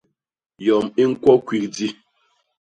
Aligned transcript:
Yom 0.67 0.85
i 1.01 1.03
ñkwo 1.09 1.31
kwigdi. 1.45 1.87